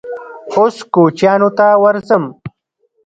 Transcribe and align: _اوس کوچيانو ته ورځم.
_اوس 0.53 0.75
کوچيانو 0.93 1.49
ته 1.57 1.67
ورځم. 1.83 2.23